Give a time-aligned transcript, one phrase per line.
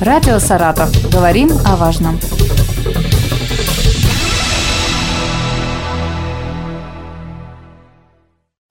[0.00, 0.90] Радио «Саратов».
[1.12, 2.18] Говорим о важном.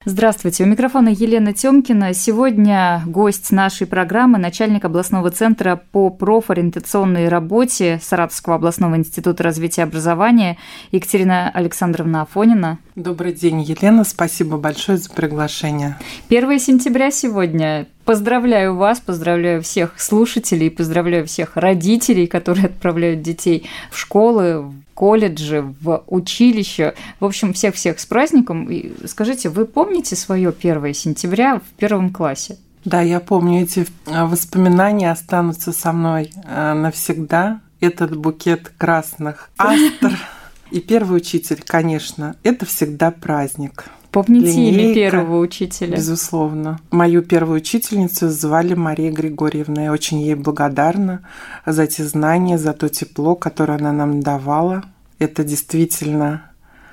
[0.04, 2.14] Здравствуйте, у микрофона Елена Тёмкина.
[2.14, 10.58] Сегодня гость нашей программы, начальник областного центра по профориентационной работе Саратовского областного института развития образования
[10.90, 12.78] Екатерина Александровна Афонина.
[12.96, 14.02] Добрый день, Елена.
[14.02, 15.96] Спасибо большое за приглашение.
[16.28, 17.86] 1 сентября сегодня.
[18.10, 25.62] Поздравляю вас, поздравляю всех слушателей, поздравляю всех родителей, которые отправляют детей в школы, в колледжи,
[25.80, 26.94] в училище.
[27.20, 28.68] В общем, всех-всех с праздником.
[28.68, 32.58] И скажите, вы помните свое 1 сентября в первом классе?
[32.84, 37.60] Да, я помню, эти э, воспоминания останутся со мной э, навсегда.
[37.78, 40.18] Этот букет красных астр.
[40.72, 43.84] И первый учитель, конечно, это всегда праздник.
[44.10, 45.96] Помните Линейка, имя первого учителя?
[45.96, 46.80] Безусловно.
[46.90, 49.84] Мою первую учительницу звали Мария Григорьевна.
[49.84, 51.20] Я очень ей благодарна
[51.64, 54.84] за те знания, за то тепло, которое она нам давала.
[55.18, 56.49] Это действительно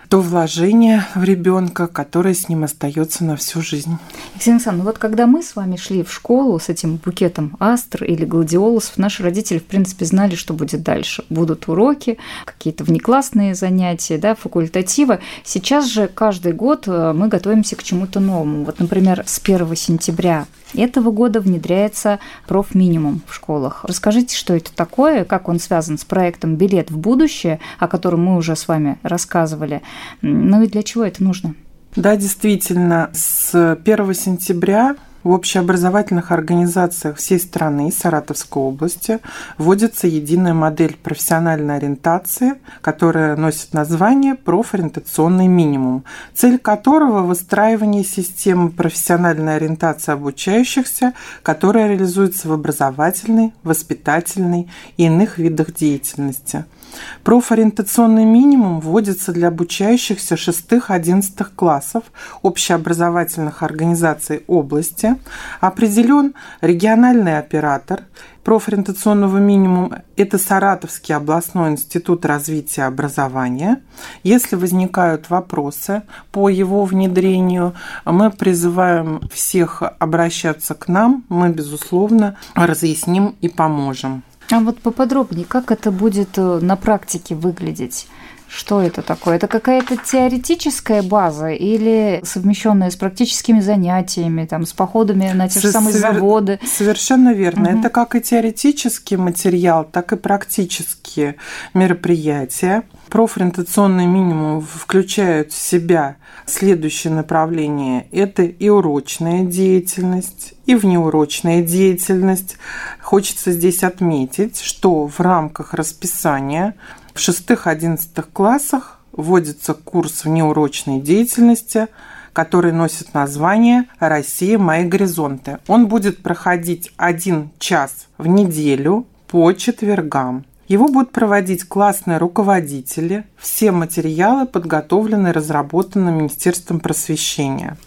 [0.10, 3.98] то вложение в ребенка, которое с ним остается на всю жизнь.
[4.36, 8.24] Екатерина Александровна, вот когда мы с вами шли в школу с этим букетом астр или
[8.26, 11.26] гладиолусов, наши родители, в принципе, знали, что будет дальше.
[11.30, 15.20] Будут уроки, какие-то внеклассные занятия, да, факультативы.
[15.44, 18.64] Сейчас же каждый год э, мы готовимся к чему-то новому.
[18.64, 23.84] Вот, например, с 1 сентября этого года внедряется профминимум в школах.
[23.84, 28.38] Расскажите, что это такое, как он связан с проектом «Билет в будущее», о котором мы
[28.38, 29.82] уже с вами рассказывали.
[30.22, 31.56] Ну и для чего это нужно?
[31.96, 34.96] Да, действительно, с 1 сентября
[35.28, 39.20] в общеобразовательных организациях всей страны Саратовской области
[39.58, 49.58] вводится единая модель профессиональной ориентации, которая носит название профориентационный минимум, цель которого– выстраивание системы профессиональной
[49.58, 56.64] ориентации обучающихся, которая реализуется в образовательной, воспитательной и иных видах деятельности–
[57.24, 62.04] Профориентационный минимум вводится для обучающихся 6-11 классов
[62.42, 65.16] общеобразовательных организаций области.
[65.60, 68.04] Определен региональный оператор
[68.48, 73.82] профориентационного минимума– это Саратовский областной институт развития образования.
[74.24, 77.74] Если возникают вопросы по его внедрению,
[78.06, 84.24] мы призываем всех обращаться к нам, мы, безусловно, разъясним и поможем.
[84.50, 88.08] А вот поподробнее, как это будет э, на практике выглядеть?
[88.50, 89.36] Что это такое?
[89.36, 95.72] Это какая-то теоретическая база или совмещенная с практическими занятиями, там, с походами на те же
[95.72, 96.14] самые Совер...
[96.14, 96.60] заводы?
[96.66, 97.70] Совершенно верно.
[97.70, 97.80] Угу.
[97.80, 101.36] Это как и теоретический материал, так и практические
[101.74, 102.84] мероприятия.
[103.10, 108.08] Профориентационный минимум включают в себя следующее направление.
[108.12, 112.58] Это и урочная деятельность, и внеурочная деятельность.
[113.02, 116.76] Хочется здесь отметить, что в рамках расписания
[117.18, 121.88] в 6-11 классах вводится курс внеурочной деятельности,
[122.32, 124.60] который носит название «Россия.
[124.60, 125.58] Мои горизонты».
[125.68, 130.46] Он будет проходить один час в неделю по четвергам.
[130.68, 133.26] Его будут проводить классные руководители.
[133.38, 137.78] Все материалы подготовлены и разработаны Министерством просвещения.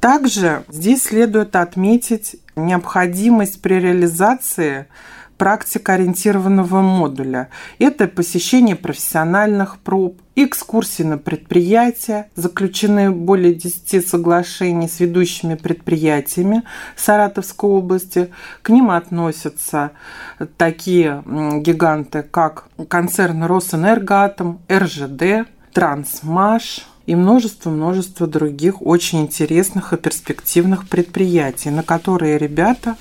[0.00, 4.86] Также здесь следует отметить необходимость при реализации
[5.38, 7.48] практикоориентированного модуля.
[7.78, 16.62] Это посещение профессиональных проб, экскурсии на предприятия, заключены более 10 соглашений с ведущими предприятиями
[16.96, 18.30] Саратовской области.
[18.62, 19.92] К ним относятся
[20.56, 31.70] такие гиганты, как концерн Росэнергоатом, РЖД, Трансмаш– и множество-множество других очень интересных и перспективных предприятий,
[31.70, 32.96] на которые ребята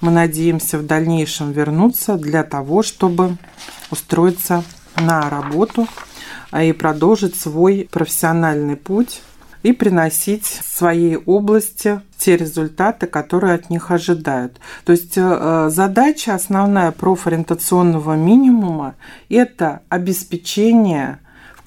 [0.00, 3.36] мы надеемся в дальнейшем вернуться для того, чтобы
[3.90, 4.62] устроиться
[4.96, 5.88] на работу
[6.52, 9.22] а и продолжить свой профессиональный путь
[9.64, 14.60] и приносить своей области те результаты, которые от них ожидают.
[14.84, 18.94] То есть э, задача основная профориентационного минимума–
[19.28, 21.18] это обеспечение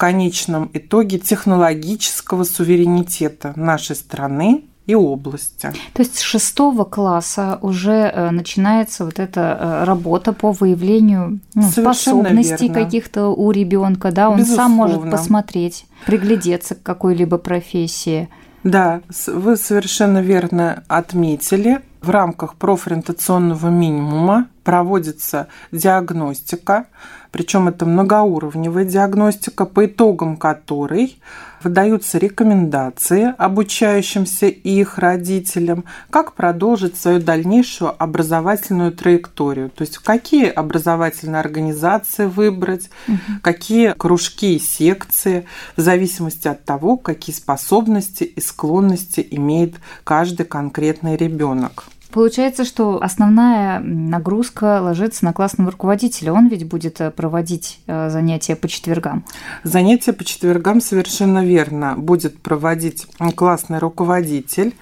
[0.02, 5.72] конечном итоге технологического суверенитета нашей страны и области.
[5.92, 11.62] То есть с шестого класса уже э, начинается вот эта э, работа по выявлению ну,
[11.62, 14.64] способностей каких-то у ребенка, да, он Безусловно.
[14.64, 18.28] сам может посмотреть, приглядеться к какой-либо профессии.
[18.64, 21.80] Да, вы совершенно верно отметили.
[22.00, 26.86] в рамках профориентационного минимума проводится диагностика,
[27.32, 31.18] причем это многоуровневая диагностика, по итогам которой
[31.62, 40.48] выдаются рекомендации обучающимся и их родителям, как продолжить свою дальнейшую образовательную траекторию, то есть какие
[40.48, 43.16] образовательные организации выбрать, угу.
[43.42, 51.16] какие кружки и секции, в зависимости от того, какие способности и склонности имеет каждый конкретный
[51.16, 51.84] ребенок.
[52.12, 56.32] Получается, что основная нагрузка ложится на классного руководителя.
[56.32, 59.24] Он ведь будет э, проводить э, занятия по четвергам.
[59.64, 64.74] Занятия по четвергам совершенно верно будет проводить классный руководитель.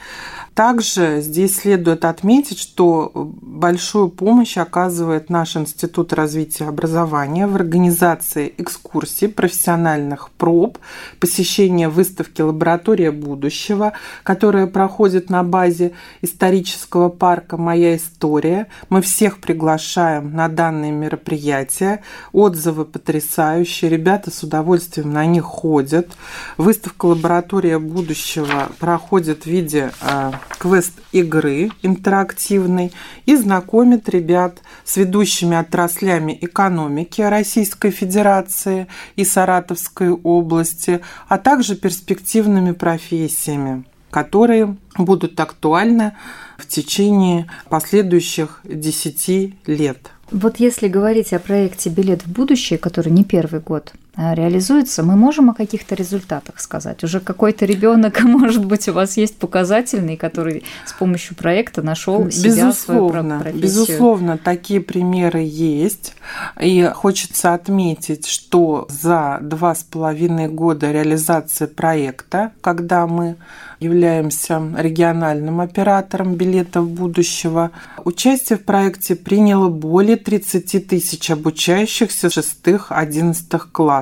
[0.55, 9.29] Также здесь следует отметить, что большую помощь оказывает наш Институт развития образования в организации экскурсий,
[9.29, 10.79] профессиональных проб,
[11.19, 13.93] посещения выставки «Лаборатория будущего»,
[14.23, 18.67] которая проходит на базе исторического парка «Моя история».
[18.89, 22.03] Мы всех приглашаем на данные мероприятия.
[22.33, 26.09] Отзывы потрясающие, ребята с удовольствием на них ходят.
[26.57, 32.93] Выставка «Лаборатория будущего» проходит в виде а, квест игры интерактивной
[33.27, 42.73] и знакомит ребят с ведущими отраслями экономики Российской Федерации и Саратовской области, а также перспективными
[42.73, 46.13] профессиями, которые будут актуальны
[46.59, 50.11] в течение последующих 10 лет.
[50.31, 55.51] Вот если говорить о проекте «Билет в будущее», который не первый год реализуется, мы можем
[55.51, 57.05] о каких-то результатах сказать.
[57.05, 62.51] Уже какой-то ребенок, может быть, у вас есть показательный, который с помощью проекта нашел себя,
[62.51, 63.63] безусловно, свою профессию.
[63.63, 66.15] Безусловно, такие примеры есть.
[66.61, 73.37] И хочется отметить, что за два с половиной года реализации проекта, когда мы
[73.81, 77.71] являемся региональным оператором билетов будущего.
[78.05, 84.00] Участие в проекте приняло более 30 тысяч обучающихся 6-11 классов.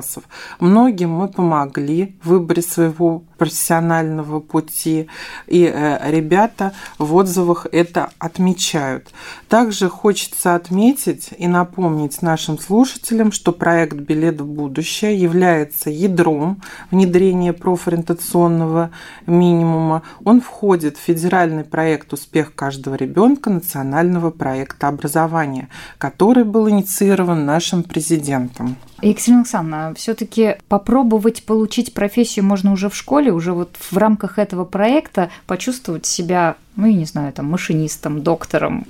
[0.59, 5.07] Многим мы помогли в выборе своего профессионального пути,
[5.47, 9.07] и э, ребята в отзывах это отмечают.
[9.47, 17.53] Также хочется отметить и напомнить нашим слушателям, что проект «Билет в будущее» является ядром внедрения
[17.53, 18.91] профориентационного
[19.25, 20.03] минимума.
[20.23, 27.83] Он входит в федеральный проект «Успех каждого ребенка» национального проекта образования, который был инициирован нашим
[27.83, 28.75] президентом.
[29.01, 34.65] Екатерина Александровна, все-таки попробовать получить профессию можно уже в школе, уже вот в рамках этого
[34.65, 38.85] проекта почувствовать себя, ну, я не знаю, там, машинистом, доктором,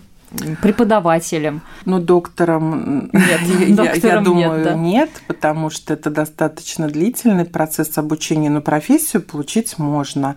[0.61, 1.61] преподавателем.
[1.85, 4.73] Ну, доктором, нет, я, доктором я думаю, нет, да.
[4.75, 10.35] нет, потому что это достаточно длительный процесс обучения, но профессию получить можно.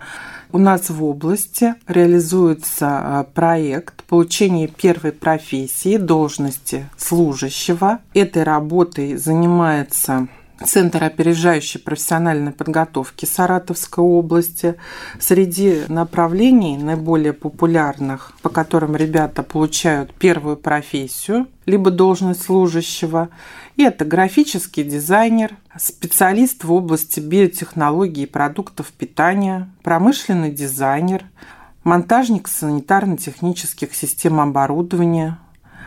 [0.51, 7.99] У нас в области реализуется а, проект получения первой профессии, должности служащего.
[8.13, 10.27] Этой работой занимается
[10.65, 14.75] Центр опережающей профессиональной подготовки Саратовской области.
[15.19, 23.29] Среди направлений наиболее популярных, по которым ребята получают первую профессию, либо должность служащего,
[23.77, 31.25] это графический дизайнер, специалист в области биотехнологий и продуктов питания, промышленный дизайнер,
[31.83, 35.39] монтажник санитарно-технических систем оборудования,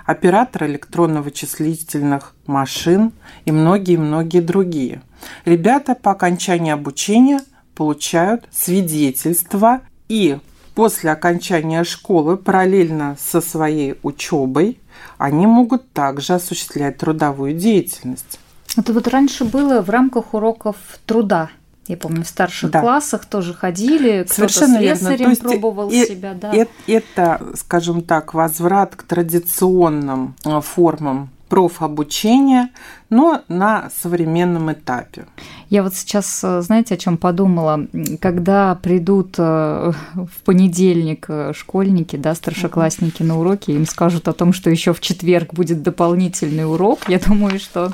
[0.07, 3.13] оператор электронно-вычислительных машин
[3.45, 5.03] и многие-многие другие.
[5.45, 7.41] Ребята по окончании обучения
[7.75, 10.39] получают свидетельство и
[10.75, 14.79] после окончания школы параллельно со своей учебой
[15.19, 18.39] они могут также осуществлять трудовую деятельность.
[18.77, 21.51] Это вот раньше было в рамках уроков труда.
[21.89, 22.81] Я помню, в старших да.
[22.81, 25.37] классах тоже ходили, кто-то слесарем верно.
[25.37, 26.35] пробовал и, себя.
[26.35, 26.53] Да.
[26.53, 32.71] Это, это, скажем так, возврат к традиционным э, формам профобучения,
[33.09, 35.27] но на современном этапе.
[35.71, 37.87] Я вот сейчас, э, знаете, о чем подумала?
[38.21, 44.53] Когда придут э, в понедельник э, школьники, да, старшеклассники на уроки, им скажут о том,
[44.53, 47.93] что еще в четверг будет дополнительный урок, я думаю, что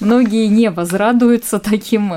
[0.00, 2.12] многие не возрадуются таким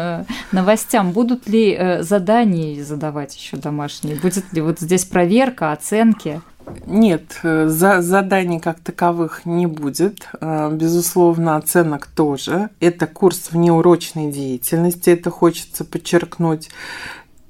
[0.52, 1.12] новостям.
[1.12, 4.16] Будут ли задания задавать еще домашние?
[4.16, 6.42] Будет ли вот здесь проверка, оценки?
[6.86, 10.30] Нет, э, за, заданий как таковых не будет.
[10.40, 12.70] Э, безусловно, оценок тоже.
[12.80, 16.70] Это курс внеурочной деятельности, это хочется подчеркнуть.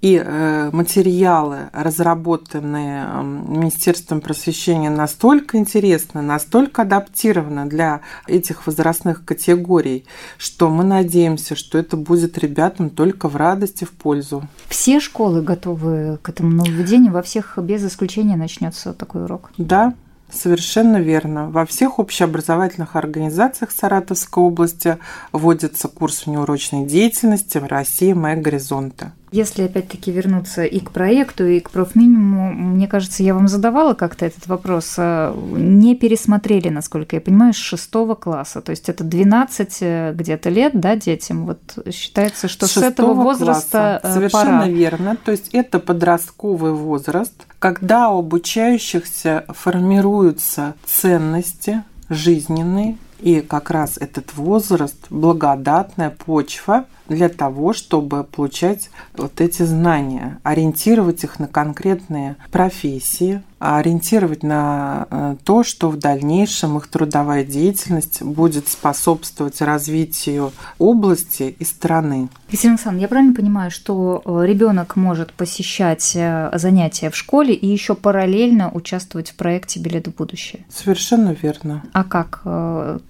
[0.01, 10.05] И э, материалы, разработанные Министерством просвещения, настолько интересны, настолько адаптированы для этих возрастных категорий,
[10.37, 14.43] что мы надеемся, что это будет ребятам только в радости, в пользу.
[14.69, 19.51] Все школы готовы к этому нововведению, во всех без исключения начнется такой урок?
[19.57, 19.93] Да,
[20.29, 21.49] Совершенно верно.
[21.49, 24.97] Во всех общеобразовательных организациях Саратовской области
[25.31, 29.13] вводится курс внеурочной деятельности в России «Мои горизонты».
[29.31, 34.25] Если опять-таки вернуться и к проекту, и к профминимуму, мне кажется, я вам задавала как-то
[34.25, 39.77] этот вопрос, а, не пересмотрели, насколько я понимаю, с шестого класса, то есть это 12
[39.81, 41.59] э, где-то лет, да, детям, вот
[41.93, 44.07] считается, что с, с этого возраста класса.
[44.07, 44.67] Э, Совершенно пора.
[44.67, 53.97] верно, то есть это подростковый возраст, когда у обучающихся формируются ценности жизненные, и как раз
[53.97, 62.35] этот возраст– благодатная почва для того, чтобы получать вот эти знания, ориентировать их на конкретные
[62.51, 71.55] профессии, ориентировать на э, то, что в дальнейшем их трудовая деятельность будет способствовать развитию области
[71.57, 72.29] и страны.
[72.49, 77.65] Екатерина Александровна, я правильно понимаю, что э, ребенок может посещать э, занятия в школе и
[77.65, 80.65] еще параллельно участвовать в проекте «Билет в будущее»?
[80.69, 81.83] Совершенно верно.
[81.93, 82.41] А как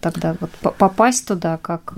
[0.02, 1.94] тогда вот попасть туда, как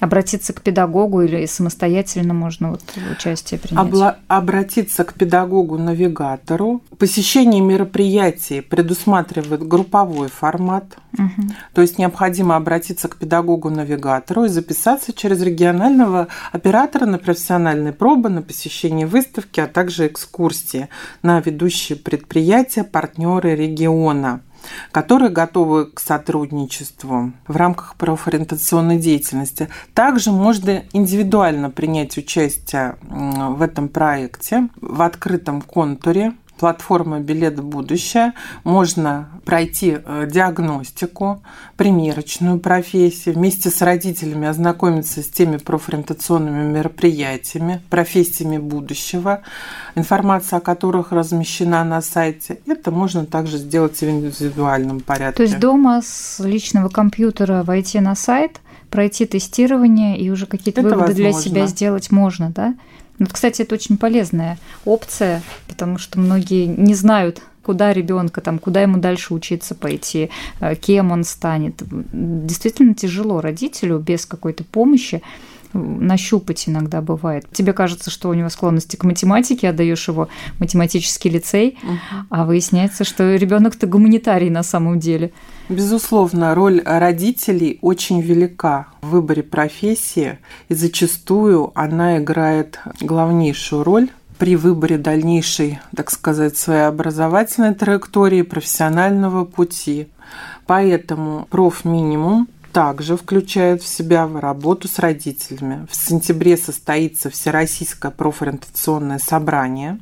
[0.00, 3.84] обратиться к педагогу или самостоятельно можно вот участие принять?
[3.84, 6.82] Обла- обратиться к педагогу-навигатору.
[6.98, 10.96] Посещение мероприятий предусматривает групповой формат.
[11.14, 11.48] Угу.
[11.74, 18.42] То есть необходимо обратиться к педагогу-навигатору и записаться через регионального оператора на профессиональные пробы, на
[18.42, 20.88] посещение выставки, а также экскурсии
[21.22, 24.40] на ведущие предприятия, партнеры региона
[24.92, 29.68] которые готовы к сотрудничеству в рамках профориентационной деятельности.
[29.94, 38.32] Также можно индивидуально принять участие в этом проекте в открытом контуре платформа «Билет в будущее»
[38.64, 41.42] можно пройти э, диагностику,
[41.76, 49.42] примерочную профессию, вместе с родителями ознакомиться с теми профориентационными мероприятиями, профессиями будущего,
[49.94, 52.60] информация о которых размещена на сайте.
[52.66, 55.36] Это можно также сделать в индивидуальном порядке.
[55.36, 58.60] То есть дома с личного компьютера войти на сайт,
[58.90, 61.22] пройти тестирование и уже какие-то выводы возможно.
[61.22, 62.74] для себя сделать можно, да?
[63.18, 68.80] Ну, кстати, это очень полезная опция, потому что многие не знают, куда ребенка, там, куда
[68.80, 71.82] ему дальше учиться пойти, э, кем он станет.
[72.12, 75.22] Действительно тяжело родителю без какой-то помощи
[75.72, 77.46] нащупать иногда бывает.
[77.52, 81.98] Тебе кажется, что у него склонности к математике, отдаешь его математический лицей, угу.
[82.30, 85.32] а выясняется, что ребенок-то гуманитарий на самом деле.
[85.68, 94.08] Безусловно, роль родителей очень велика в выборе профессии, и зачастую она играет главнейшую роль
[94.38, 100.08] при выборе дальнейшей, так сказать, своей образовательной траектории, профессионального пути.
[100.66, 105.86] Поэтому профминимум также включает в себя работу с родителями.
[105.90, 109.98] В сентябре состоится Всероссийское профориентационное собрание,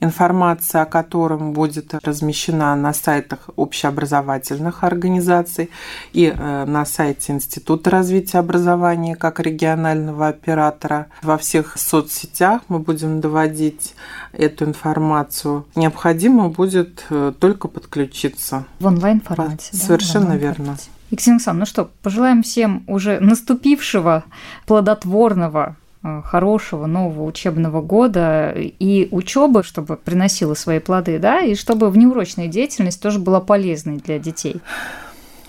[0.00, 5.70] информация о котором будет размещена на сайтах общеобразовательных организаций
[6.12, 11.06] и э, на сайте Института развития образования как регионального оператора.
[11.22, 13.94] Во всех соцсетях мы будем доводить
[14.32, 15.66] эту информацию.
[15.74, 18.64] Необходимо будет э, только подключиться.
[18.78, 19.76] В онлайн-формате.
[19.76, 20.36] Совершенно да?
[20.36, 20.76] верно.
[21.10, 24.24] Екатерина Александровна, ну что, пожелаем всем уже наступившего,
[24.66, 32.48] плодотворного, хорошего нового учебного года и учебы, чтобы приносила свои плоды, да, и чтобы внеурочная
[32.48, 34.60] деятельность тоже была полезной для детей.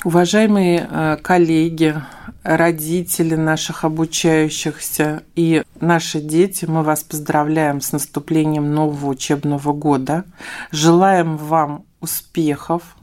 [0.06, 1.96] Уважаемые э, коллеги,
[2.44, 10.24] родители наших обучающихся и наши дети, мы вас поздравляем с наступлением нового учебного года.
[10.72, 12.96] Желаем вам успехов,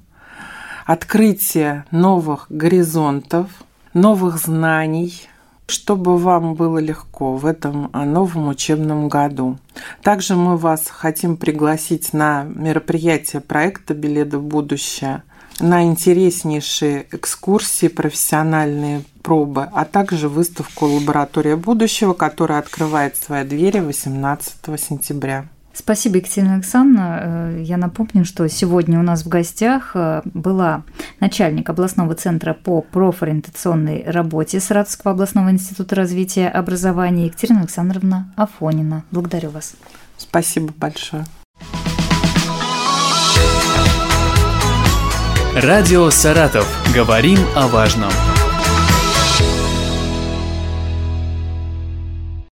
[0.87, 3.51] открытие новых горизонтов,
[3.93, 5.29] новых знаний,
[5.67, 9.59] чтобы вам было легко в этом а, новом учебном году.
[10.03, 15.23] Также мы вас хотим пригласить на мероприятие проекта «Билеты в будущее»,
[15.59, 24.79] на интереснейшие экскурсии, профессиональные пробы, а также выставку «Лаборатория будущего», которая открывает свои двери 18
[24.79, 25.47] сентября.
[25.79, 27.19] Спасибо, Екатерина Александровна.
[27.21, 30.85] Э, я напомню, что сегодня у нас в гостях э, была
[31.21, 39.05] начальник областного центра по профориентационной работе Саратовского областного института развития образования Екатерина Александровна Афонина.
[39.11, 39.75] Благодарю вас.
[40.17, 41.27] Спасибо большое.
[45.55, 46.67] Радио «Саратов».
[46.95, 48.13] Говорим о важном.